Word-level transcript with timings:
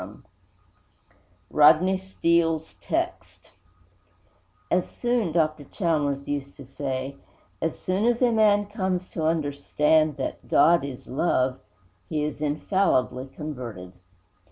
X 0.03 0.09
RODNEY 1.51 1.97
STEELE'S 1.97 2.73
TEXT 2.81 3.51
I 3.51 4.73
'As 4.77 4.89
soon,' 4.89 5.31
Dr. 5.31 5.63
Chalmers 5.65 6.27
used 6.27 6.55
to 6.55 6.65
say, 6.65 7.17
'as 7.61 7.77
soon 7.77 8.05
as 8.05 8.19
a 8.23 8.31
man 8.31 8.65
comes 8.65 9.09
to 9.11 9.21
understand 9.27 10.17
that 10.17 10.47
GOD 10.47 10.85
IS 10.85 11.07
LOVE, 11.07 11.59
he 12.09 12.23
is 12.23 12.41
infallibly 12.41 13.27
converted.' 13.27 13.93